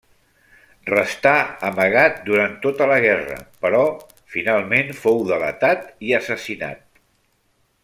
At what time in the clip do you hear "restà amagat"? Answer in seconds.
0.91-2.17